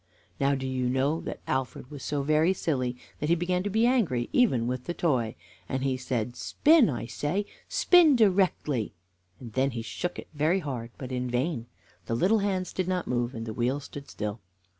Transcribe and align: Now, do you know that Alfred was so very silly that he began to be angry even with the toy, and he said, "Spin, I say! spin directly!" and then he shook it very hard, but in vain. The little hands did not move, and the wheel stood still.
Now, 0.39 0.55
do 0.55 0.65
you 0.65 0.89
know 0.89 1.21
that 1.21 1.41
Alfred 1.45 1.91
was 1.91 2.01
so 2.01 2.23
very 2.23 2.53
silly 2.53 2.97
that 3.19 3.29
he 3.29 3.35
began 3.35 3.61
to 3.61 3.69
be 3.69 3.85
angry 3.85 4.29
even 4.33 4.65
with 4.65 4.85
the 4.85 4.95
toy, 4.95 5.35
and 5.69 5.83
he 5.83 5.95
said, 5.95 6.35
"Spin, 6.35 6.89
I 6.89 7.05
say! 7.05 7.45
spin 7.69 8.15
directly!" 8.15 8.93
and 9.39 9.53
then 9.53 9.69
he 9.69 9.83
shook 9.83 10.17
it 10.17 10.29
very 10.33 10.61
hard, 10.61 10.89
but 10.97 11.11
in 11.11 11.29
vain. 11.29 11.67
The 12.07 12.15
little 12.15 12.39
hands 12.39 12.73
did 12.73 12.87
not 12.87 13.05
move, 13.07 13.35
and 13.35 13.45
the 13.45 13.53
wheel 13.53 13.79
stood 13.79 14.09
still. 14.09 14.39